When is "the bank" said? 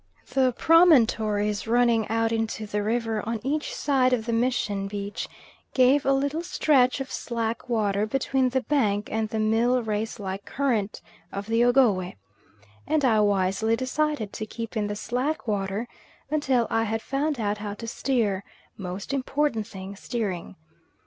8.49-9.09